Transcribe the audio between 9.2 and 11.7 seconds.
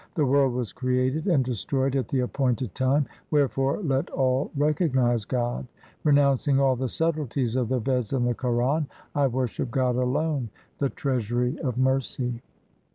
worship God alone, the Treasury